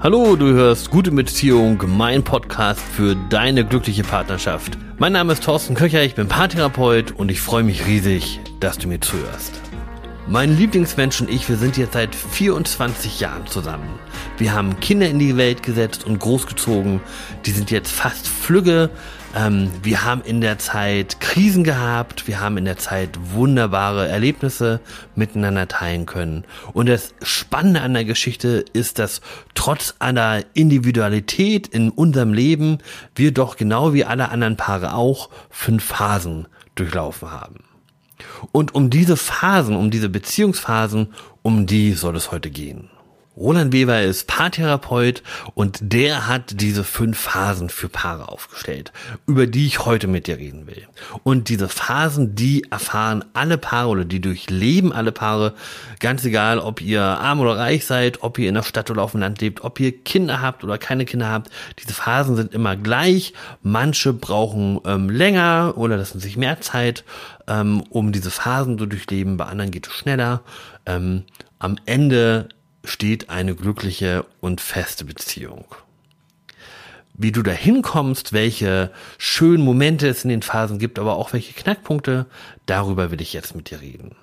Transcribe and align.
Hallo, 0.00 0.36
du 0.36 0.46
hörst 0.46 0.90
Gute 0.90 1.10
Beziehung, 1.10 1.82
mein 1.88 2.22
Podcast 2.22 2.78
für 2.78 3.16
deine 3.16 3.64
glückliche 3.64 4.04
Partnerschaft. 4.04 4.78
Mein 4.96 5.12
Name 5.12 5.32
ist 5.32 5.42
Thorsten 5.42 5.74
Köcher, 5.74 6.04
ich 6.04 6.14
bin 6.14 6.28
Paartherapeut 6.28 7.10
und 7.10 7.32
ich 7.32 7.40
freue 7.40 7.64
mich 7.64 7.84
riesig, 7.84 8.38
dass 8.60 8.78
du 8.78 8.86
mir 8.86 9.00
zuhörst. 9.00 9.60
Mein 10.30 10.58
Lieblingsmensch 10.58 11.22
und 11.22 11.30
ich, 11.30 11.48
wir 11.48 11.56
sind 11.56 11.78
jetzt 11.78 11.94
seit 11.94 12.14
24 12.14 13.18
Jahren 13.18 13.46
zusammen. 13.46 13.88
Wir 14.36 14.52
haben 14.52 14.78
Kinder 14.78 15.08
in 15.08 15.18
die 15.18 15.38
Welt 15.38 15.62
gesetzt 15.62 16.04
und 16.04 16.18
großgezogen. 16.18 17.00
Die 17.46 17.50
sind 17.50 17.70
jetzt 17.70 17.90
fast 17.90 18.28
flügge, 18.28 18.90
ähm, 19.34 19.70
wir 19.82 20.04
haben 20.04 20.20
in 20.22 20.42
der 20.42 20.58
Zeit 20.58 21.20
Krisen 21.20 21.64
gehabt, 21.64 22.28
wir 22.28 22.40
haben 22.40 22.58
in 22.58 22.66
der 22.66 22.76
Zeit 22.76 23.18
wunderbare 23.32 24.06
Erlebnisse 24.06 24.80
miteinander 25.14 25.66
teilen 25.66 26.04
können. 26.04 26.44
Und 26.74 26.90
das 26.90 27.14
Spannende 27.22 27.80
an 27.80 27.94
der 27.94 28.04
Geschichte 28.04 28.66
ist, 28.74 28.98
dass 28.98 29.22
trotz 29.54 29.94
aller 29.98 30.44
Individualität 30.52 31.68
in 31.68 31.90
unserem 31.90 32.34
Leben 32.34 32.78
wir 33.14 33.32
doch 33.32 33.56
genau 33.56 33.94
wie 33.94 34.04
alle 34.04 34.30
anderen 34.30 34.58
Paare 34.58 34.92
auch 34.92 35.30
fünf 35.48 35.84
Phasen 35.84 36.48
durchlaufen 36.74 37.30
haben. 37.30 37.67
Und 38.52 38.74
um 38.74 38.90
diese 38.90 39.16
Phasen, 39.16 39.76
um 39.76 39.90
diese 39.90 40.08
Beziehungsphasen, 40.08 41.14
um 41.42 41.66
die 41.66 41.92
soll 41.92 42.16
es 42.16 42.32
heute 42.32 42.50
gehen. 42.50 42.90
Roland 43.38 43.72
Weber 43.72 44.02
ist 44.02 44.26
Paartherapeut 44.26 45.22
und 45.54 45.78
der 45.80 46.26
hat 46.26 46.60
diese 46.60 46.82
fünf 46.82 47.18
Phasen 47.18 47.68
für 47.68 47.88
Paare 47.88 48.28
aufgestellt, 48.28 48.92
über 49.26 49.46
die 49.46 49.66
ich 49.66 49.84
heute 49.84 50.08
mit 50.08 50.26
dir 50.26 50.38
reden 50.38 50.66
will. 50.66 50.88
Und 51.22 51.48
diese 51.48 51.68
Phasen, 51.68 52.34
die 52.34 52.64
erfahren 52.70 53.24
alle 53.34 53.56
Paare 53.56 53.88
oder 53.88 54.04
die 54.04 54.20
durchleben 54.20 54.92
alle 54.92 55.12
Paare, 55.12 55.54
ganz 56.00 56.24
egal, 56.24 56.58
ob 56.58 56.80
ihr 56.80 57.00
arm 57.00 57.38
oder 57.38 57.56
reich 57.56 57.86
seid, 57.86 58.24
ob 58.24 58.38
ihr 58.38 58.48
in 58.48 58.56
der 58.56 58.64
Stadt 58.64 58.90
oder 58.90 59.02
auf 59.02 59.12
dem 59.12 59.20
Land 59.20 59.40
lebt, 59.40 59.62
ob 59.62 59.78
ihr 59.78 59.96
Kinder 59.96 60.42
habt 60.42 60.64
oder 60.64 60.76
keine 60.76 61.04
Kinder 61.04 61.28
habt. 61.28 61.48
Diese 61.78 61.94
Phasen 61.94 62.34
sind 62.34 62.52
immer 62.52 62.74
gleich. 62.74 63.34
Manche 63.62 64.12
brauchen 64.12 64.80
ähm, 64.84 65.10
länger 65.10 65.74
oder 65.76 65.96
lassen 65.96 66.18
sich 66.18 66.36
mehr 66.36 66.60
Zeit, 66.60 67.04
ähm, 67.46 67.84
um 67.88 68.10
diese 68.10 68.32
Phasen 68.32 68.78
zu 68.78 68.86
durchleben. 68.86 69.36
Bei 69.36 69.44
anderen 69.44 69.70
geht 69.70 69.86
es 69.86 69.92
schneller. 69.92 70.42
Ähm, 70.86 71.22
am 71.60 71.76
Ende 71.86 72.48
steht 72.88 73.30
eine 73.30 73.54
glückliche 73.54 74.24
und 74.40 74.60
feste 74.60 75.04
Beziehung. 75.04 75.64
Wie 77.14 77.32
du 77.32 77.42
dahin 77.42 77.82
kommst, 77.82 78.32
welche 78.32 78.92
schönen 79.18 79.64
Momente 79.64 80.06
es 80.08 80.22
in 80.22 80.30
den 80.30 80.42
Phasen 80.42 80.78
gibt, 80.78 80.98
aber 80.98 81.16
auch 81.16 81.32
welche 81.32 81.52
Knackpunkte, 81.52 82.26
darüber 82.66 83.10
will 83.10 83.20
ich 83.20 83.32
jetzt 83.32 83.56
mit 83.56 83.70
dir 83.70 83.80
reden. 83.80 84.14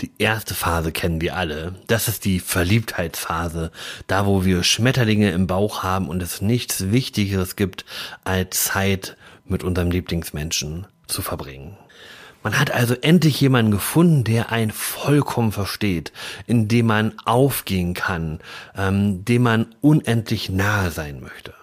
Die 0.00 0.10
erste 0.18 0.54
Phase 0.54 0.90
kennen 0.90 1.20
wir 1.20 1.36
alle. 1.36 1.76
Das 1.86 2.08
ist 2.08 2.24
die 2.24 2.40
Verliebtheitsphase. 2.40 3.70
Da, 4.08 4.26
wo 4.26 4.44
wir 4.44 4.64
Schmetterlinge 4.64 5.30
im 5.30 5.46
Bauch 5.46 5.84
haben 5.84 6.08
und 6.08 6.20
es 6.20 6.40
nichts 6.40 6.90
Wichtigeres 6.90 7.54
gibt, 7.54 7.84
als 8.24 8.64
Zeit 8.64 9.16
mit 9.44 9.62
unserem 9.62 9.92
Lieblingsmenschen 9.92 10.88
zu 11.06 11.22
verbringen. 11.22 11.76
Man 12.42 12.58
hat 12.58 12.70
also 12.70 12.94
endlich 12.94 13.40
jemanden 13.40 13.70
gefunden, 13.70 14.24
der 14.24 14.50
einen 14.50 14.72
vollkommen 14.72 15.52
versteht, 15.52 16.12
in 16.46 16.68
dem 16.68 16.86
man 16.86 17.14
aufgehen 17.24 17.94
kann, 17.94 18.40
ähm, 18.76 19.24
dem 19.24 19.42
man 19.42 19.74
unendlich 19.80 20.50
nahe 20.50 20.90
sein 20.90 21.20
möchte. 21.20 21.54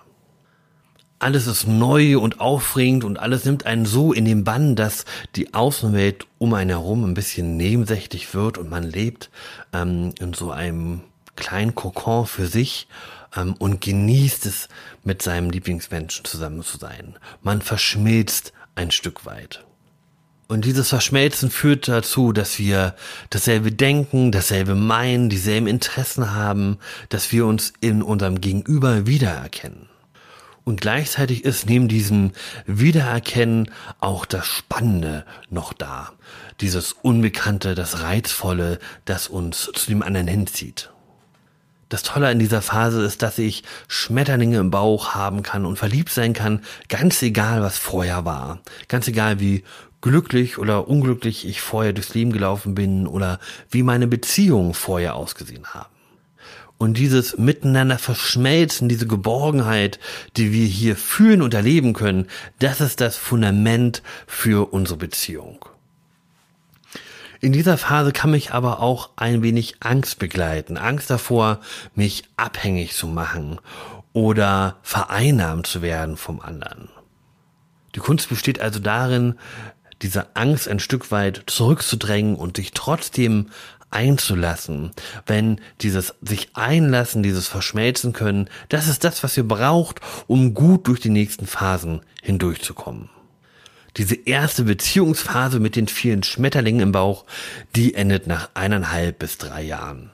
Alles 1.21 1.47
ist 1.47 1.67
neu 1.67 2.17
und 2.17 2.39
aufregend 2.39 3.03
und 3.03 3.19
alles 3.19 3.43
nimmt 3.43 3.65
einen 3.65 3.85
so 3.85 4.13
in 4.13 4.23
den 4.23 4.45
Bann, 4.45 4.77
dass 4.77 5.03
die 5.35 5.53
Außenwelt 5.53 6.25
um 6.37 6.53
einen 6.53 6.69
herum 6.69 7.03
ein 7.03 7.13
bisschen 7.13 7.57
nebensächlich 7.57 8.33
wird 8.33 8.57
und 8.57 8.69
man 8.69 8.83
lebt 8.83 9.29
ähm, 9.73 10.13
in 10.19 10.33
so 10.33 10.51
einem 10.51 11.01
kleinen 11.35 11.75
Kokon 11.75 12.25
für 12.25 12.47
sich 12.47 12.87
ähm, 13.35 13.53
und 13.59 13.81
genießt 13.81 14.45
es, 14.45 14.69
mit 15.03 15.21
seinem 15.21 15.49
Lieblingsmenschen 15.49 16.23
zusammen 16.23 16.63
zu 16.63 16.77
sein. 16.77 17.17
Man 17.41 17.61
verschmilzt 17.61 18.53
ein 18.75 18.91
Stück 18.91 19.25
weit. 19.25 19.65
Und 20.49 20.65
dieses 20.65 20.89
Verschmelzen 20.89 21.51
führt 21.51 21.87
dazu, 21.87 22.33
dass 22.33 22.57
wir 22.57 22.95
dasselbe 23.29 23.71
denken, 23.71 24.31
dasselbe 24.31 24.73
meinen, 24.73 25.29
dieselben 25.29 25.67
Interessen 25.67 26.33
haben, 26.33 26.79
dass 27.09 27.31
wir 27.31 27.45
uns 27.45 27.71
in 27.81 28.01
unserem 28.01 28.41
Gegenüber 28.41 29.05
wiedererkennen. 29.05 29.89
Und 30.63 30.81
gleichzeitig 30.81 31.45
ist 31.45 31.67
neben 31.67 31.87
diesem 31.87 32.31
Wiedererkennen 32.65 33.69
auch 33.99 34.25
das 34.25 34.47
Spannende 34.47 35.23
noch 35.51 35.71
da. 35.71 36.13
Dieses 36.61 36.93
Unbekannte, 36.93 37.75
das 37.75 38.01
Reizvolle, 38.01 38.79
das 39.05 39.27
uns 39.27 39.69
zu 39.75 39.91
dem 39.91 40.01
anderen 40.01 40.27
hinzieht. 40.27 40.89
Das 41.89 42.03
Tolle 42.03 42.27
an 42.27 42.37
dieser 42.37 42.61
Phase 42.61 43.03
ist, 43.03 43.23
dass 43.23 43.39
ich 43.39 43.63
Schmetterlinge 43.87 44.59
im 44.59 44.69
Bauch 44.69 45.15
haben 45.15 45.41
kann 45.41 45.65
und 45.65 45.77
verliebt 45.77 46.11
sein 46.11 46.33
kann, 46.33 46.61
ganz 46.87 47.21
egal, 47.23 47.63
was 47.63 47.79
vorher 47.79 48.25
war. 48.25 48.59
Ganz 48.87 49.07
egal, 49.07 49.39
wie 49.39 49.63
glücklich 50.01 50.57
oder 50.57 50.87
unglücklich 50.87 51.47
ich 51.47 51.61
vorher 51.61 51.93
durchs 51.93 52.13
Leben 52.13 52.31
gelaufen 52.31 52.75
bin 52.75 53.07
oder 53.07 53.39
wie 53.69 53.83
meine 53.83 54.07
Beziehungen 54.07 54.73
vorher 54.73 55.15
ausgesehen 55.15 55.65
haben. 55.73 55.89
Und 56.77 56.97
dieses 56.97 57.37
Miteinander 57.37 57.99
verschmelzen, 57.99 58.87
diese 58.87 59.05
Geborgenheit, 59.05 59.99
die 60.37 60.53
wir 60.53 60.65
hier 60.65 60.95
fühlen 60.95 61.41
und 61.41 61.53
erleben 61.53 61.91
können, 61.93 62.27
das 62.59 62.79
ist 62.79 63.01
das 63.01 63.17
Fundament 63.17 64.01
für 64.27 64.71
unsere 64.71 64.97
Beziehung. 64.97 65.65
In 67.41 67.51
dieser 67.51 67.77
Phase 67.77 68.13
kann 68.13 68.31
mich 68.31 68.53
aber 68.53 68.79
auch 68.79 69.09
ein 69.17 69.41
wenig 69.41 69.77
Angst 69.81 70.19
begleiten. 70.19 70.77
Angst 70.77 71.09
davor, 71.09 71.59
mich 71.95 72.23
abhängig 72.37 72.93
zu 72.93 73.07
machen 73.07 73.59
oder 74.13 74.77
vereinnahmt 74.81 75.67
zu 75.67 75.81
werden 75.81 76.15
vom 76.15 76.39
anderen. 76.39 76.89
Die 77.95 77.99
Kunst 77.99 78.29
besteht 78.29 78.59
also 78.61 78.79
darin, 78.79 79.35
diese 80.01 80.35
Angst 80.35 80.67
ein 80.67 80.79
Stück 80.79 81.11
weit 81.11 81.43
zurückzudrängen 81.47 82.35
und 82.35 82.57
sich 82.57 82.71
trotzdem 82.71 83.47
einzulassen, 83.91 84.91
wenn 85.25 85.59
dieses 85.81 86.13
sich 86.21 86.49
einlassen, 86.53 87.23
dieses 87.23 87.47
verschmelzen 87.47 88.13
können, 88.13 88.49
das 88.69 88.87
ist 88.87 89.03
das, 89.03 89.23
was 89.23 89.35
ihr 89.35 89.47
braucht, 89.47 89.99
um 90.27 90.53
gut 90.53 90.87
durch 90.87 90.99
die 90.99 91.09
nächsten 91.09 91.47
Phasen 91.47 92.01
hindurchzukommen. 92.21 93.09
Diese 93.97 94.15
erste 94.15 94.63
Beziehungsphase 94.63 95.59
mit 95.59 95.75
den 95.75 95.87
vielen 95.87 96.23
Schmetterlingen 96.23 96.81
im 96.81 96.91
Bauch, 96.91 97.25
die 97.75 97.95
endet 97.95 98.27
nach 98.27 98.49
eineinhalb 98.53 99.19
bis 99.19 99.37
drei 99.37 99.63
Jahren. 99.63 100.11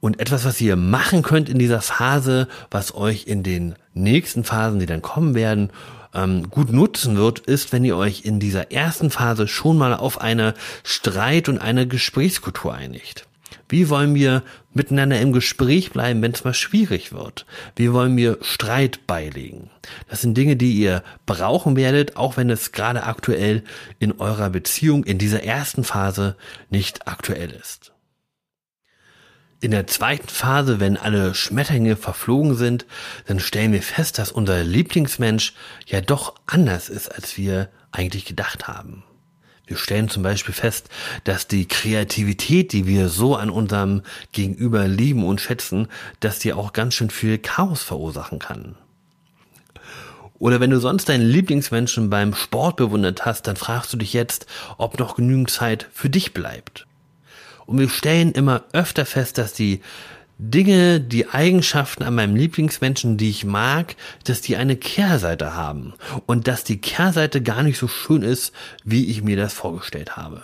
Und 0.00 0.18
etwas, 0.18 0.46
was 0.46 0.60
ihr 0.62 0.76
machen 0.76 1.22
könnt 1.22 1.50
in 1.50 1.58
dieser 1.58 1.82
Phase, 1.82 2.48
was 2.70 2.94
euch 2.94 3.26
in 3.26 3.42
den 3.42 3.74
nächsten 3.92 4.44
Phasen, 4.44 4.80
die 4.80 4.86
dann 4.86 5.02
kommen 5.02 5.34
werden, 5.34 5.70
ähm, 6.14 6.50
gut 6.50 6.72
nutzen 6.72 7.16
wird, 7.16 7.40
ist, 7.40 7.72
wenn 7.72 7.84
ihr 7.84 7.96
euch 7.96 8.24
in 8.24 8.40
dieser 8.40 8.72
ersten 8.72 9.10
Phase 9.10 9.48
schon 9.48 9.78
mal 9.78 9.94
auf 9.94 10.20
eine 10.20 10.54
Streit- 10.82 11.48
und 11.48 11.58
eine 11.58 11.86
Gesprächskultur 11.86 12.74
einigt. 12.74 13.26
Wie 13.68 13.88
wollen 13.88 14.16
wir 14.16 14.42
miteinander 14.74 15.20
im 15.20 15.32
Gespräch 15.32 15.92
bleiben, 15.92 16.22
wenn 16.22 16.32
es 16.32 16.44
mal 16.44 16.54
schwierig 16.54 17.12
wird? 17.12 17.46
Wie 17.76 17.92
wollen 17.92 18.16
wir 18.16 18.38
Streit 18.42 19.06
beilegen? 19.06 19.70
Das 20.08 20.20
sind 20.20 20.36
Dinge, 20.36 20.56
die 20.56 20.72
ihr 20.72 21.04
brauchen 21.24 21.76
werdet, 21.76 22.16
auch 22.16 22.36
wenn 22.36 22.50
es 22.50 22.72
gerade 22.72 23.04
aktuell 23.04 23.62
in 24.00 24.12
eurer 24.18 24.50
Beziehung 24.50 25.04
in 25.04 25.18
dieser 25.18 25.44
ersten 25.44 25.84
Phase 25.84 26.36
nicht 26.68 27.06
aktuell 27.06 27.50
ist. 27.50 27.92
In 29.62 29.72
der 29.72 29.86
zweiten 29.86 30.28
Phase, 30.28 30.80
wenn 30.80 30.96
alle 30.96 31.34
Schmetterlinge 31.34 31.96
verflogen 31.96 32.56
sind, 32.56 32.86
dann 33.26 33.40
stellen 33.40 33.72
wir 33.72 33.82
fest, 33.82 34.18
dass 34.18 34.32
unser 34.32 34.64
Lieblingsmensch 34.64 35.52
ja 35.86 36.00
doch 36.00 36.34
anders 36.46 36.88
ist, 36.88 37.14
als 37.14 37.36
wir 37.36 37.68
eigentlich 37.92 38.24
gedacht 38.24 38.68
haben. 38.68 39.02
Wir 39.66 39.76
stellen 39.76 40.08
zum 40.08 40.22
Beispiel 40.22 40.54
fest, 40.54 40.88
dass 41.24 41.46
die 41.46 41.68
Kreativität, 41.68 42.72
die 42.72 42.86
wir 42.86 43.10
so 43.10 43.36
an 43.36 43.50
unserem 43.50 44.02
Gegenüber 44.32 44.88
lieben 44.88 45.24
und 45.24 45.42
schätzen, 45.42 45.88
dass 46.20 46.38
die 46.38 46.54
auch 46.54 46.72
ganz 46.72 46.94
schön 46.94 47.10
viel 47.10 47.36
Chaos 47.36 47.82
verursachen 47.82 48.38
kann. 48.38 48.76
Oder 50.38 50.58
wenn 50.58 50.70
du 50.70 50.80
sonst 50.80 51.10
deinen 51.10 51.28
Lieblingsmenschen 51.28 52.08
beim 52.08 52.34
Sport 52.34 52.76
bewundert 52.76 53.26
hast, 53.26 53.46
dann 53.46 53.56
fragst 53.56 53.92
du 53.92 53.98
dich 53.98 54.14
jetzt, 54.14 54.46
ob 54.78 54.98
noch 54.98 55.16
genügend 55.16 55.50
Zeit 55.50 55.86
für 55.92 56.08
dich 56.08 56.32
bleibt. 56.32 56.86
Und 57.70 57.78
wir 57.78 57.88
stellen 57.88 58.32
immer 58.32 58.64
öfter 58.72 59.06
fest, 59.06 59.38
dass 59.38 59.52
die 59.52 59.80
Dinge, 60.38 60.98
die 61.00 61.28
Eigenschaften 61.28 62.02
an 62.02 62.16
meinem 62.16 62.34
Lieblingsmenschen, 62.34 63.16
die 63.16 63.30
ich 63.30 63.44
mag, 63.44 63.94
dass 64.24 64.40
die 64.40 64.56
eine 64.56 64.74
Kehrseite 64.74 65.54
haben 65.54 65.94
und 66.26 66.48
dass 66.48 66.64
die 66.64 66.80
Kehrseite 66.80 67.40
gar 67.40 67.62
nicht 67.62 67.78
so 67.78 67.86
schön 67.86 68.22
ist, 68.22 68.52
wie 68.82 69.06
ich 69.06 69.22
mir 69.22 69.36
das 69.36 69.54
vorgestellt 69.54 70.16
habe. 70.16 70.42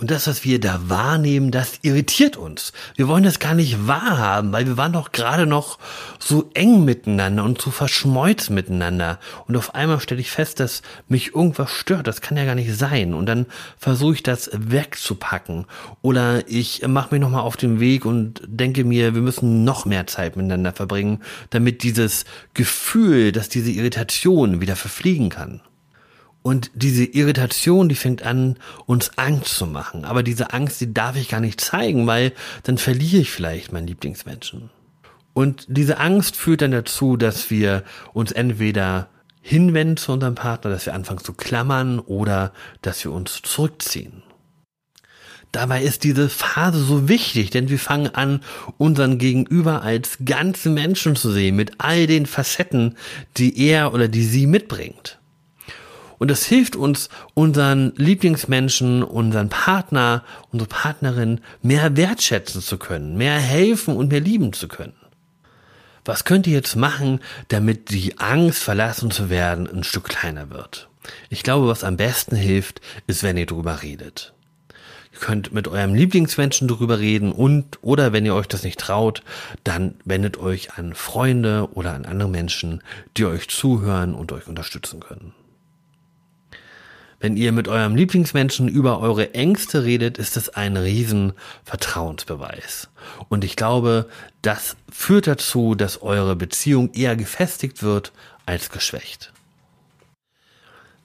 Und 0.00 0.10
das, 0.10 0.26
was 0.26 0.44
wir 0.44 0.58
da 0.58 0.80
wahrnehmen, 0.88 1.50
das 1.50 1.80
irritiert 1.82 2.38
uns. 2.38 2.72
Wir 2.96 3.06
wollen 3.06 3.22
das 3.22 3.38
gar 3.38 3.52
nicht 3.52 3.86
wahrhaben, 3.86 4.50
weil 4.50 4.66
wir 4.66 4.78
waren 4.78 4.94
doch 4.94 5.12
gerade 5.12 5.44
noch 5.44 5.78
so 6.18 6.50
eng 6.54 6.86
miteinander 6.86 7.44
und 7.44 7.60
so 7.60 7.70
verschmolzen 7.70 8.54
miteinander. 8.54 9.18
Und 9.46 9.58
auf 9.58 9.74
einmal 9.74 10.00
stelle 10.00 10.22
ich 10.22 10.30
fest, 10.30 10.58
dass 10.58 10.80
mich 11.08 11.34
irgendwas 11.34 11.70
stört. 11.70 12.06
Das 12.06 12.22
kann 12.22 12.38
ja 12.38 12.46
gar 12.46 12.54
nicht 12.54 12.74
sein. 12.74 13.12
Und 13.12 13.26
dann 13.26 13.44
versuche 13.76 14.14
ich 14.14 14.22
das 14.22 14.48
wegzupacken. 14.54 15.66
Oder 16.00 16.48
ich 16.48 16.80
mache 16.88 17.14
mich 17.14 17.20
nochmal 17.20 17.42
auf 17.42 17.58
den 17.58 17.78
Weg 17.78 18.06
und 18.06 18.40
denke 18.46 18.84
mir, 18.84 19.14
wir 19.14 19.20
müssen 19.20 19.64
noch 19.64 19.84
mehr 19.84 20.06
Zeit 20.06 20.34
miteinander 20.34 20.72
verbringen, 20.72 21.20
damit 21.50 21.82
dieses 21.82 22.24
Gefühl, 22.54 23.32
dass 23.32 23.50
diese 23.50 23.70
Irritation 23.70 24.62
wieder 24.62 24.76
verfliegen 24.76 25.28
kann. 25.28 25.60
Und 26.42 26.70
diese 26.74 27.04
Irritation, 27.04 27.88
die 27.88 27.94
fängt 27.94 28.22
an, 28.22 28.56
uns 28.86 29.18
Angst 29.18 29.56
zu 29.56 29.66
machen. 29.66 30.04
Aber 30.04 30.22
diese 30.22 30.52
Angst, 30.52 30.80
die 30.80 30.94
darf 30.94 31.16
ich 31.16 31.28
gar 31.28 31.40
nicht 31.40 31.60
zeigen, 31.60 32.06
weil 32.06 32.32
dann 32.62 32.78
verliere 32.78 33.22
ich 33.22 33.30
vielleicht 33.30 33.72
meinen 33.72 33.86
Lieblingsmenschen. 33.86 34.70
Und 35.34 35.66
diese 35.68 35.98
Angst 35.98 36.36
führt 36.36 36.62
dann 36.62 36.72
dazu, 36.72 37.16
dass 37.16 37.50
wir 37.50 37.84
uns 38.14 38.32
entweder 38.32 39.08
hinwenden 39.42 39.96
zu 39.96 40.12
unserem 40.12 40.34
Partner, 40.34 40.70
dass 40.70 40.86
wir 40.86 40.94
anfangen 40.94 41.20
zu 41.20 41.34
klammern 41.34 41.98
oder 41.98 42.52
dass 42.82 43.04
wir 43.04 43.12
uns 43.12 43.42
zurückziehen. 43.42 44.22
Dabei 45.52 45.82
ist 45.82 46.04
diese 46.04 46.28
Phase 46.28 46.82
so 46.82 47.08
wichtig, 47.08 47.50
denn 47.50 47.68
wir 47.68 47.78
fangen 47.78 48.14
an, 48.14 48.40
unseren 48.78 49.18
Gegenüber 49.18 49.82
als 49.82 50.18
ganzen 50.24 50.74
Menschen 50.74 51.16
zu 51.16 51.32
sehen, 51.32 51.56
mit 51.56 51.72
all 51.78 52.06
den 52.06 52.26
Facetten, 52.26 52.96
die 53.36 53.58
er 53.66 53.92
oder 53.92 54.06
die 54.06 54.24
sie 54.24 54.46
mitbringt. 54.46 55.19
Und 56.20 56.30
das 56.30 56.44
hilft 56.44 56.76
uns, 56.76 57.08
unseren 57.32 57.94
Lieblingsmenschen, 57.96 59.02
unseren 59.02 59.48
Partner, 59.48 60.22
unsere 60.52 60.68
Partnerin 60.68 61.40
mehr 61.62 61.96
wertschätzen 61.96 62.60
zu 62.60 62.76
können, 62.76 63.16
mehr 63.16 63.38
helfen 63.38 63.96
und 63.96 64.10
mehr 64.10 64.20
lieben 64.20 64.52
zu 64.52 64.68
können. 64.68 64.92
Was 66.04 66.26
könnt 66.26 66.46
ihr 66.46 66.52
jetzt 66.52 66.76
machen, 66.76 67.20
damit 67.48 67.88
die 67.88 68.18
Angst, 68.18 68.62
verlassen 68.62 69.10
zu 69.10 69.30
werden, 69.30 69.66
ein 69.66 69.82
Stück 69.82 70.04
kleiner 70.04 70.50
wird? 70.50 70.90
Ich 71.30 71.42
glaube, 71.42 71.68
was 71.68 71.84
am 71.84 71.96
besten 71.96 72.36
hilft, 72.36 72.82
ist, 73.06 73.22
wenn 73.22 73.38
ihr 73.38 73.46
drüber 73.46 73.80
redet. 73.80 74.34
Ihr 75.14 75.20
könnt 75.20 75.54
mit 75.54 75.68
eurem 75.68 75.94
Lieblingsmenschen 75.94 76.68
drüber 76.68 76.98
reden 76.98 77.32
und 77.32 77.78
oder 77.80 78.12
wenn 78.12 78.26
ihr 78.26 78.34
euch 78.34 78.46
das 78.46 78.62
nicht 78.62 78.78
traut, 78.78 79.22
dann 79.64 79.94
wendet 80.04 80.36
euch 80.36 80.74
an 80.74 80.92
Freunde 80.92 81.70
oder 81.72 81.94
an 81.94 82.04
andere 82.04 82.28
Menschen, 82.28 82.82
die 83.16 83.24
euch 83.24 83.48
zuhören 83.48 84.14
und 84.14 84.32
euch 84.32 84.48
unterstützen 84.48 85.00
können. 85.00 85.32
Wenn 87.20 87.36
ihr 87.36 87.52
mit 87.52 87.68
eurem 87.68 87.96
Lieblingsmenschen 87.96 88.66
über 88.66 88.98
eure 89.00 89.34
Ängste 89.34 89.84
redet, 89.84 90.16
ist 90.16 90.38
es 90.38 90.48
ein 90.48 90.78
riesen 90.78 91.34
Vertrauensbeweis. 91.64 92.88
Und 93.28 93.44
ich 93.44 93.56
glaube, 93.56 94.08
das 94.40 94.76
führt 94.90 95.26
dazu, 95.26 95.74
dass 95.74 96.00
eure 96.00 96.34
Beziehung 96.34 96.94
eher 96.94 97.16
gefestigt 97.16 97.82
wird 97.82 98.12
als 98.46 98.70
geschwächt. 98.70 99.34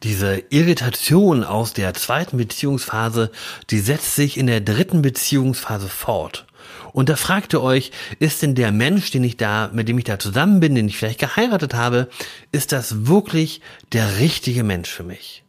Diese 0.04 0.42
Irritation 0.50 1.44
aus 1.44 1.74
der 1.74 1.94
zweiten 1.94 2.38
Beziehungsphase, 2.38 3.30
die 3.70 3.80
setzt 3.80 4.16
sich 4.16 4.38
in 4.38 4.48
der 4.48 4.62
dritten 4.62 5.02
Beziehungsphase 5.02 5.90
fort. 5.90 6.46
Und 6.94 7.10
da 7.10 7.18
fragt 7.18 7.54
ihr 7.54 7.62
euch, 7.62 7.92
ist 8.20 8.42
denn 8.42 8.56
der 8.56 8.72
Mensch, 8.72 9.12
den 9.12 9.26
ich 9.26 9.36
da, 9.36 9.70
mit 9.74 9.90
dem 9.90 9.98
ich 9.98 10.06
da 10.06 10.18
zusammen 10.18 10.62
bin, 10.62 10.76
den 10.76 10.88
ich 10.88 10.98
vielleicht 10.98 11.20
geheiratet 11.20 11.74
habe, 11.74 12.08
ist 12.54 12.72
das 12.72 13.08
wirklich 13.08 13.60
der 13.92 14.20
richtige 14.20 14.64
Mensch 14.64 14.90
für 14.90 15.04
mich? 15.04 15.45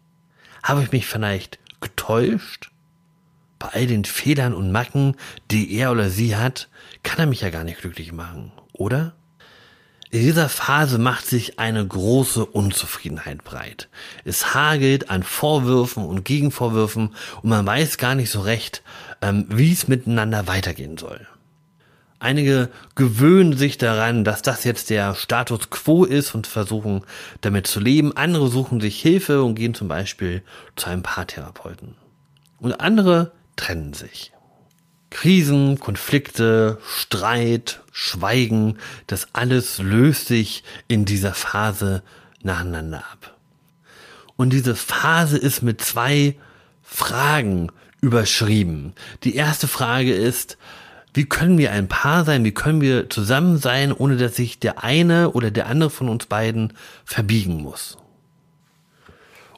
Habe 0.67 0.83
ich 0.83 0.91
mich 0.91 1.07
vielleicht 1.07 1.61
getäuscht? 1.81 2.73
Bei 3.61 3.69
all 3.69 3.87
den 3.87 4.05
Fehlern 4.05 4.53
und 4.53 4.73
Macken, 4.73 5.15
die 5.53 5.73
er 5.77 5.93
oder 5.93 6.11
sie 6.11 6.35
hat, 6.35 6.69
kann 7.05 7.21
er 7.21 7.27
mich 7.27 7.43
ja 7.43 7.51
gar 7.51 7.63
nicht 7.63 7.83
glücklich 7.83 8.11
machen, 8.11 8.51
oder? 8.73 9.15
In 10.11 10.23
dieser 10.23 10.49
Phase 10.49 10.99
macht 10.99 11.25
sich 11.25 11.61
eine 11.61 11.87
große 11.87 12.45
Unzufriedenheit 12.45 13.45
breit. 13.45 13.89
Es 14.25 14.55
hagelt 14.55 15.09
an 15.09 15.23
Vorwürfen 15.23 16.05
und 16.05 16.25
Gegenvorwürfen 16.25 17.15
und 17.43 17.49
man 17.49 17.65
weiß 17.65 17.97
gar 17.97 18.17
nicht 18.17 18.31
so 18.31 18.41
recht, 18.41 18.83
ähm, 19.23 19.47
wie 19.49 19.73
es 19.73 19.87
miteinander 19.87 20.49
weitergehen 20.49 20.99
soll. 20.99 21.29
Einige 22.27 22.71
gewöhnen 22.97 23.57
sich 23.57 23.79
daran, 23.79 24.25
dass 24.25 24.43
das 24.43 24.65
jetzt 24.65 24.91
der 24.91 25.15
Status 25.15 25.71
quo 25.71 26.03
ist 26.05 26.35
und 26.35 26.49
versuchen 26.49 27.03
damit 27.41 27.69
zu 27.69 27.79
leben. 27.79 28.17
Andere 28.17 28.49
suchen 28.49 28.81
sich 28.81 29.01
Hilfe 29.01 29.45
und 29.45 29.55
gehen 29.55 29.75
zum 29.75 29.87
Beispiel 29.87 30.43
zu 30.75 30.89
einem 30.89 31.05
Paartherapeuten. 31.05 31.95
Und 32.59 32.81
andere 32.81 33.31
trennen 33.55 33.95
sich. 33.95 34.33
Krisen, 35.11 35.79
Konflikte, 35.79 36.79
Streit, 36.85 37.81
Schweigen, 37.93 38.79
das 39.07 39.29
alles 39.33 39.79
löst 39.79 40.27
sich 40.27 40.65
in 40.89 41.05
dieser 41.05 41.33
Phase 41.33 42.03
nacheinander 42.43 43.05
ab. 43.13 43.37
Und 44.35 44.53
diese 44.53 44.75
Phase 44.75 45.39
ist 45.39 45.63
mit 45.63 45.81
zwei 45.81 46.35
Fragen 46.83 47.71
überschrieben. 48.01 48.95
Die 49.23 49.37
erste 49.37 49.69
Frage 49.69 50.13
ist, 50.13 50.59
wie 51.17 51.25
können 51.25 51.57
wir 51.57 51.73
ein 51.73 51.89
Paar 51.89 52.25
sein, 52.25 52.45
wie 52.45 52.53
können 52.53 52.83
wir 52.83 53.09
zusammen 53.09 53.57
sein, 53.57 53.93
ohne 53.93 54.19
dass 54.19 54.37
sich 54.37 54.59
der 54.59 54.85
eine 54.85 55.31
oder 55.31 55.51
der 55.51 55.67
andere 55.67 55.89
von 55.89 56.11
uns 56.11 56.27
beiden 56.27 56.75
verbiegen 57.05 57.63
muss. 57.63 57.97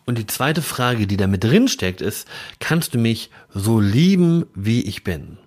Und 0.07 0.19
die 0.19 0.27
zweite 0.27 0.63
Frage, 0.63 1.07
die 1.07 1.17
da 1.17 1.27
mit 1.27 1.45
drin 1.45 1.67
steckt, 1.67 2.01
ist, 2.01 2.29
kannst 2.61 2.95
du 2.95 2.99
mich 2.99 3.31
so 3.53 3.81
lieben, 3.81 4.47
wie 4.55 4.83
ich 4.83 5.03
bin? 5.03 5.39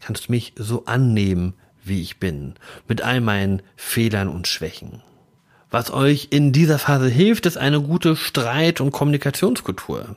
Kannst 0.00 0.28
du 0.28 0.32
mich 0.32 0.52
so 0.56 0.84
annehmen, 0.84 1.54
wie 1.82 2.02
ich 2.02 2.20
bin, 2.20 2.54
mit 2.86 3.02
all 3.02 3.22
meinen 3.22 3.62
Fehlern 3.74 4.28
und 4.28 4.46
Schwächen? 4.46 5.02
Was 5.70 5.90
euch 5.90 6.28
in 6.30 6.52
dieser 6.52 6.78
Phase 6.78 7.08
hilft, 7.08 7.46
ist 7.46 7.56
eine 7.56 7.80
gute 7.80 8.16
Streit- 8.16 8.80
und 8.80 8.92
Kommunikationskultur. 8.92 10.14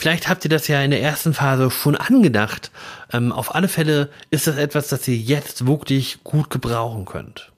Vielleicht 0.00 0.30
habt 0.30 0.46
ihr 0.46 0.48
das 0.48 0.66
ja 0.66 0.80
in 0.80 0.92
der 0.92 1.02
ersten 1.02 1.34
Phase 1.34 1.70
schon 1.70 1.94
angedacht. 1.94 2.70
Ähm, 3.12 3.32
auf 3.32 3.54
alle 3.54 3.68
Fälle 3.68 4.08
ist 4.30 4.46
das 4.46 4.56
etwas, 4.56 4.88
das 4.88 5.06
ihr 5.06 5.18
jetzt 5.18 5.66
wirklich 5.66 6.24
gut 6.24 6.48
gebrauchen 6.48 7.04
könnt. 7.04 7.52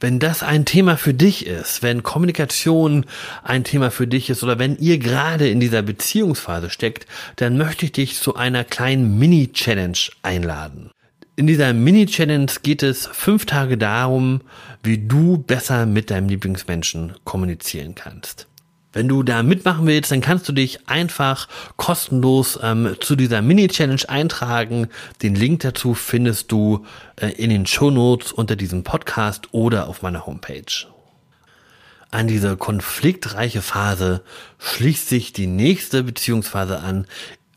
Wenn 0.00 0.18
das 0.18 0.42
ein 0.42 0.66
Thema 0.66 0.98
für 0.98 1.14
dich 1.14 1.46
ist, 1.46 1.82
wenn 1.82 2.02
Kommunikation 2.02 3.06
ein 3.42 3.64
Thema 3.64 3.90
für 3.90 4.06
dich 4.06 4.28
ist 4.28 4.42
oder 4.42 4.58
wenn 4.58 4.76
ihr 4.76 4.98
gerade 4.98 5.48
in 5.48 5.60
dieser 5.60 5.80
Beziehungsphase 5.80 6.68
steckt, 6.68 7.06
dann 7.36 7.56
möchte 7.56 7.86
ich 7.86 7.92
dich 7.92 8.20
zu 8.20 8.36
einer 8.36 8.64
kleinen 8.64 9.18
Mini-Challenge 9.18 9.96
einladen. 10.20 10.90
In 11.36 11.46
dieser 11.46 11.72
Mini-Challenge 11.72 12.52
geht 12.62 12.82
es 12.82 13.06
fünf 13.06 13.46
Tage 13.46 13.78
darum, 13.78 14.42
wie 14.82 14.98
du 14.98 15.38
besser 15.38 15.86
mit 15.86 16.10
deinem 16.10 16.28
Lieblingsmenschen 16.28 17.14
kommunizieren 17.24 17.94
kannst. 17.94 18.47
Wenn 18.92 19.06
du 19.06 19.22
da 19.22 19.42
mitmachen 19.42 19.86
willst, 19.86 20.10
dann 20.10 20.22
kannst 20.22 20.48
du 20.48 20.52
dich 20.52 20.88
einfach 20.88 21.46
kostenlos 21.76 22.58
ähm, 22.62 22.96
zu 23.00 23.16
dieser 23.16 23.42
Mini-Challenge 23.42 24.08
eintragen. 24.08 24.88
Den 25.22 25.34
Link 25.34 25.60
dazu 25.60 25.92
findest 25.92 26.50
du 26.52 26.86
äh, 27.16 27.28
in 27.32 27.50
den 27.50 27.66
Show 27.66 27.90
Notes 27.90 28.32
unter 28.32 28.56
diesem 28.56 28.84
Podcast 28.84 29.48
oder 29.52 29.88
auf 29.88 30.00
meiner 30.00 30.24
Homepage. 30.24 30.86
An 32.10 32.28
diese 32.28 32.56
konfliktreiche 32.56 33.60
Phase 33.60 34.22
schließt 34.58 35.10
sich 35.10 35.34
die 35.34 35.46
nächste 35.46 36.02
Beziehungsphase 36.02 36.80
an 36.80 37.06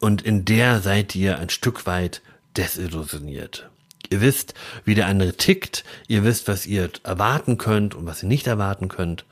und 0.02 0.22
in 0.24 0.44
der 0.44 0.82
seid 0.82 1.16
ihr 1.16 1.40
ein 1.40 1.50
Stück 1.50 1.86
weit 1.86 2.22
desillusioniert. 2.58 3.70
Ihr 4.10 4.20
wisst, 4.20 4.54
wie 4.84 4.96
der 4.96 5.08
andere 5.08 5.38
tickt, 5.38 5.86
ihr 6.10 6.26
wisst, 6.26 6.50
was 6.50 6.66
ihr 6.66 6.90
erwarten 7.04 7.58
könnt 7.58 7.96
und 7.96 8.06
was 8.06 8.24
ihr 8.24 8.28
nicht 8.28 8.48
erwarten 8.48 8.90
könnt 8.90 9.24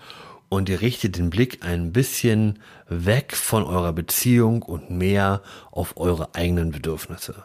und 0.49 0.67
ihr 0.67 0.81
richtet 0.81 1.17
den 1.17 1.29
Blick 1.29 1.63
ein 1.63 1.93
bisschen 1.93 2.59
weg 2.87 3.35
von 3.35 3.63
eurer 3.63 3.93
Beziehung 3.93 4.63
und 4.63 4.89
mehr 4.89 5.41
auf 5.71 5.97
eure 5.97 6.35
eigenen 6.35 6.71
Bedürfnisse. 6.71 7.43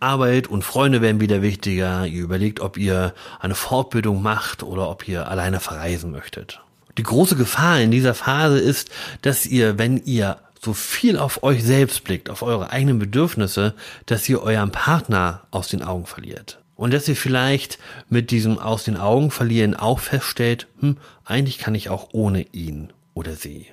Arbeit 0.00 0.46
und 0.46 0.62
Freunde 0.62 1.02
werden 1.02 1.20
wieder 1.20 1.42
wichtiger. 1.42 2.06
Ihr 2.06 2.22
überlegt, 2.22 2.60
ob 2.60 2.76
ihr 2.76 3.14
eine 3.40 3.54
Fortbildung 3.54 4.22
macht 4.22 4.62
oder 4.62 4.88
ob 4.88 5.08
ihr 5.08 5.28
alleine 5.28 5.60
verreisen 5.60 6.10
möchtet. 6.12 6.62
Die 6.96 7.02
große 7.02 7.36
Gefahr 7.36 7.80
in 7.80 7.90
dieser 7.90 8.14
Phase 8.14 8.58
ist, 8.58 8.90
dass 9.22 9.46
ihr, 9.46 9.78
wenn 9.78 9.98
ihr 10.04 10.38
so 10.60 10.72
viel 10.72 11.18
auf 11.18 11.42
euch 11.42 11.62
selbst 11.62 12.04
blickt, 12.04 12.30
auf 12.30 12.42
eure 12.42 12.70
eigenen 12.70 12.98
Bedürfnisse, 12.98 13.74
dass 14.06 14.28
ihr 14.28 14.42
euren 14.42 14.72
Partner 14.72 15.42
aus 15.50 15.68
den 15.68 15.82
Augen 15.82 16.06
verliert. 16.06 16.60
Und 16.78 16.94
dass 16.94 17.08
ihr 17.08 17.16
vielleicht 17.16 17.80
mit 18.08 18.30
diesem 18.30 18.60
aus 18.60 18.84
den 18.84 18.96
Augen 18.96 19.32
verlieren 19.32 19.74
auch 19.74 19.98
feststellt, 19.98 20.68
hm, 20.78 20.96
eigentlich 21.24 21.58
kann 21.58 21.74
ich 21.74 21.90
auch 21.90 22.10
ohne 22.12 22.42
ihn 22.52 22.92
oder 23.14 23.34
sie. 23.34 23.66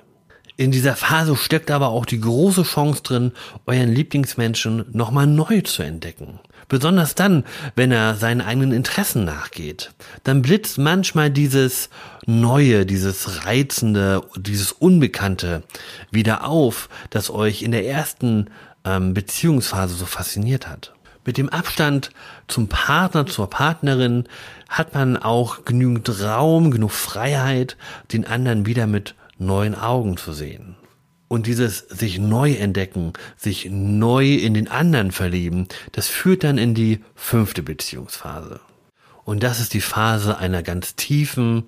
In 0.56 0.72
dieser 0.72 0.96
Phase 0.96 1.36
steckt 1.36 1.70
aber 1.70 1.90
auch 1.90 2.04
die 2.04 2.20
große 2.20 2.64
Chance 2.64 3.04
drin, 3.04 3.32
euren 3.64 3.94
Lieblingsmenschen 3.94 4.86
nochmal 4.90 5.28
neu 5.28 5.60
zu 5.60 5.84
entdecken. 5.84 6.40
Besonders 6.66 7.14
dann, 7.14 7.44
wenn 7.76 7.92
er 7.92 8.16
seinen 8.16 8.40
eigenen 8.40 8.72
Interessen 8.72 9.24
nachgeht. 9.24 9.92
Dann 10.24 10.42
blitzt 10.42 10.76
manchmal 10.76 11.30
dieses 11.30 11.90
Neue, 12.26 12.86
dieses 12.86 13.46
Reizende, 13.46 14.24
dieses 14.36 14.72
Unbekannte 14.72 15.62
wieder 16.10 16.44
auf, 16.44 16.88
das 17.10 17.30
euch 17.30 17.62
in 17.62 17.70
der 17.70 17.86
ersten 17.86 18.50
ähm, 18.84 19.14
Beziehungsphase 19.14 19.94
so 19.94 20.06
fasziniert 20.06 20.66
hat. 20.66 20.95
Mit 21.26 21.38
dem 21.38 21.48
Abstand 21.48 22.10
zum 22.46 22.68
Partner, 22.68 23.26
zur 23.26 23.50
Partnerin 23.50 24.24
hat 24.68 24.94
man 24.94 25.16
auch 25.16 25.64
genügend 25.64 26.22
Raum, 26.22 26.70
genug 26.70 26.92
Freiheit, 26.92 27.76
den 28.12 28.24
anderen 28.24 28.64
wieder 28.64 28.86
mit 28.86 29.16
neuen 29.36 29.74
Augen 29.74 30.16
zu 30.16 30.32
sehen. 30.32 30.76
Und 31.28 31.48
dieses 31.48 31.78
sich 31.78 32.20
neu 32.20 32.52
entdecken, 32.52 33.12
sich 33.36 33.68
neu 33.68 34.34
in 34.34 34.54
den 34.54 34.68
anderen 34.68 35.10
verlieben, 35.10 35.66
das 35.90 36.06
führt 36.06 36.44
dann 36.44 36.58
in 36.58 36.74
die 36.74 37.00
fünfte 37.16 37.64
Beziehungsphase. 37.64 38.60
Und 39.24 39.42
das 39.42 39.58
ist 39.58 39.74
die 39.74 39.80
Phase 39.80 40.38
einer 40.38 40.62
ganz 40.62 40.94
tiefen 40.94 41.64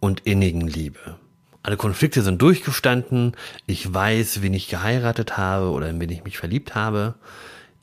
und 0.00 0.20
innigen 0.20 0.66
Liebe. 0.66 1.18
Alle 1.62 1.76
Konflikte 1.76 2.22
sind 2.22 2.40
durchgestanden. 2.40 3.36
Ich 3.66 3.92
weiß, 3.92 4.40
wen 4.40 4.54
ich 4.54 4.68
geheiratet 4.68 5.36
habe 5.36 5.68
oder 5.70 5.90
in 5.90 6.00
wen 6.00 6.10
ich 6.10 6.24
mich 6.24 6.38
verliebt 6.38 6.74
habe. 6.74 7.14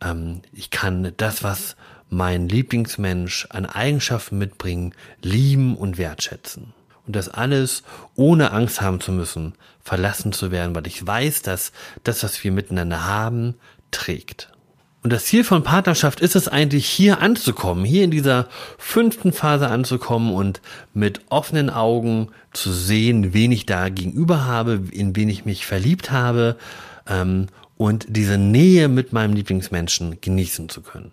Ähm, 0.01 0.41
ich 0.51 0.69
kann 0.69 1.13
das, 1.17 1.43
was 1.43 1.75
mein 2.09 2.49
Lieblingsmensch 2.49 3.47
an 3.49 3.65
Eigenschaften 3.65 4.37
mitbringen, 4.37 4.93
lieben 5.21 5.77
und 5.77 5.97
wertschätzen. 5.97 6.73
Und 7.07 7.15
das 7.15 7.29
alles 7.29 7.83
ohne 8.15 8.51
Angst 8.51 8.81
haben 8.81 8.99
zu 8.99 9.11
müssen, 9.11 9.53
verlassen 9.81 10.33
zu 10.33 10.51
werden, 10.51 10.75
weil 10.75 10.87
ich 10.87 11.05
weiß, 11.05 11.41
dass 11.41 11.71
das, 12.03 12.23
was 12.23 12.43
wir 12.43 12.51
miteinander 12.51 13.05
haben, 13.05 13.55
trägt. 13.91 14.49
Und 15.03 15.11
das 15.11 15.25
Ziel 15.25 15.43
von 15.43 15.63
Partnerschaft 15.63 16.19
ist 16.19 16.35
es 16.35 16.47
eigentlich, 16.47 16.85
hier 16.87 17.21
anzukommen, 17.21 17.85
hier 17.85 18.03
in 18.03 18.11
dieser 18.11 18.47
fünften 18.77 19.33
Phase 19.33 19.67
anzukommen 19.67 20.31
und 20.31 20.61
mit 20.93 21.21
offenen 21.29 21.71
Augen 21.71 22.29
zu 22.53 22.71
sehen, 22.71 23.33
wen 23.33 23.51
ich 23.51 23.65
da 23.65 23.89
gegenüber 23.89 24.45
habe, 24.45 24.83
in 24.91 25.15
wen 25.15 25.29
ich 25.29 25.43
mich 25.43 25.65
verliebt 25.65 26.11
habe 26.11 26.55
ähm, 27.07 27.47
und 27.81 28.05
diese 28.09 28.37
Nähe 28.37 28.87
mit 28.87 29.11
meinem 29.11 29.33
Lieblingsmenschen 29.33 30.21
genießen 30.21 30.69
zu 30.69 30.83
können. 30.83 31.11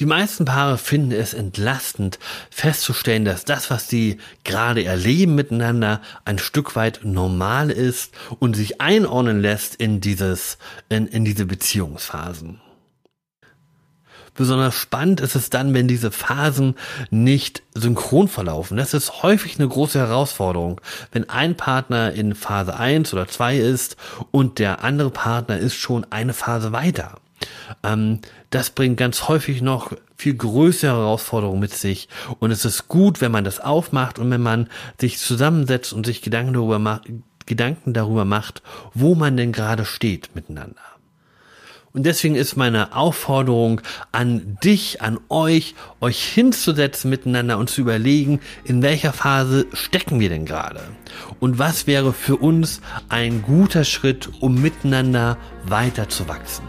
Die 0.00 0.04
meisten 0.04 0.46
Paare 0.46 0.78
finden 0.78 1.12
es 1.12 1.32
entlastend 1.32 2.18
festzustellen, 2.50 3.24
dass 3.24 3.44
das, 3.44 3.70
was 3.70 3.88
sie 3.88 4.18
gerade 4.42 4.82
erleben 4.82 5.36
miteinander, 5.36 6.00
ein 6.24 6.38
Stück 6.38 6.74
weit 6.74 7.02
normal 7.04 7.70
ist 7.70 8.12
und 8.40 8.56
sich 8.56 8.80
einordnen 8.80 9.40
lässt 9.40 9.76
in 9.76 10.00
dieses, 10.00 10.58
in, 10.88 11.06
in 11.06 11.24
diese 11.24 11.46
Beziehungsphasen. 11.46 12.60
Besonders 14.34 14.74
spannend 14.74 15.20
ist 15.20 15.34
es 15.34 15.50
dann, 15.50 15.74
wenn 15.74 15.88
diese 15.88 16.10
Phasen 16.10 16.74
nicht 17.10 17.62
synchron 17.74 18.28
verlaufen. 18.28 18.76
Das 18.76 18.94
ist 18.94 19.22
häufig 19.22 19.58
eine 19.58 19.68
große 19.68 19.98
Herausforderung, 19.98 20.80
wenn 21.12 21.28
ein 21.28 21.56
Partner 21.56 22.12
in 22.12 22.34
Phase 22.34 22.76
1 22.76 23.12
oder 23.12 23.28
2 23.28 23.58
ist 23.58 23.96
und 24.30 24.58
der 24.58 24.84
andere 24.84 25.10
Partner 25.10 25.58
ist 25.58 25.74
schon 25.74 26.06
eine 26.10 26.32
Phase 26.32 26.72
weiter. 26.72 27.16
Ähm, 27.82 28.20
das 28.50 28.70
bringt 28.70 28.96
ganz 28.96 29.28
häufig 29.28 29.62
noch 29.62 29.92
viel 30.16 30.34
größere 30.34 30.92
Herausforderungen 30.92 31.60
mit 31.60 31.74
sich. 31.74 32.08
Und 32.38 32.50
es 32.50 32.64
ist 32.64 32.88
gut, 32.88 33.20
wenn 33.20 33.32
man 33.32 33.44
das 33.44 33.60
aufmacht 33.60 34.18
und 34.18 34.30
wenn 34.30 34.42
man 34.42 34.68
sich 35.00 35.18
zusammensetzt 35.18 35.92
und 35.92 36.06
sich 36.06 36.22
Gedanken 36.22 36.54
darüber 36.54 36.78
macht, 36.78 37.10
Gedanken 37.46 37.92
darüber 37.92 38.24
macht, 38.24 38.62
wo 38.94 39.14
man 39.14 39.36
denn 39.36 39.52
gerade 39.52 39.84
steht 39.84 40.34
miteinander. 40.34 40.80
Und 41.94 42.04
deswegen 42.04 42.36
ist 42.36 42.56
meine 42.56 42.96
Aufforderung 42.96 43.82
an 44.12 44.56
dich, 44.64 45.02
an 45.02 45.20
euch, 45.28 45.74
euch 46.00 46.24
hinzusetzen 46.24 47.10
miteinander 47.10 47.58
und 47.58 47.68
zu 47.68 47.82
überlegen, 47.82 48.40
in 48.64 48.80
welcher 48.80 49.12
Phase 49.12 49.66
stecken 49.74 50.18
wir 50.18 50.30
denn 50.30 50.46
gerade? 50.46 50.80
Und 51.38 51.58
was 51.58 51.86
wäre 51.86 52.14
für 52.14 52.36
uns 52.36 52.80
ein 53.10 53.42
guter 53.42 53.84
Schritt, 53.84 54.30
um 54.40 54.62
miteinander 54.62 55.36
weiter 55.64 56.08
zu 56.08 56.28
wachsen? 56.28 56.64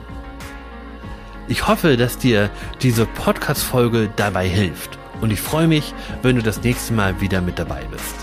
Ich 1.47 1.67
hoffe, 1.67 1.95
dass 1.95 2.17
dir 2.17 2.49
diese 2.81 3.05
Podcast-Folge 3.05 4.09
dabei 4.17 4.47
hilft. 4.47 4.97
Und 5.21 5.31
ich 5.31 5.39
freue 5.39 5.67
mich, 5.67 5.93
wenn 6.21 6.35
du 6.35 6.41
das 6.41 6.61
nächste 6.63 6.93
Mal 6.93 7.21
wieder 7.21 7.39
mit 7.39 7.59
dabei 7.59 7.83
bist. 7.91 8.15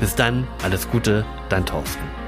Bis 0.00 0.16
dann, 0.16 0.46
alles 0.64 0.88
Gute, 0.90 1.24
dein 1.50 1.66
Thorsten. 1.66 2.27